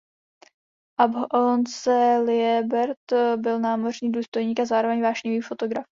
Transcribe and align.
Alphonse 0.97 2.23
Liébert 2.25 3.37
byl 3.37 3.59
námořní 3.59 4.11
důstojník 4.11 4.59
a 4.59 4.65
zároveň 4.65 5.01
vášnivý 5.01 5.41
fotograf. 5.41 5.85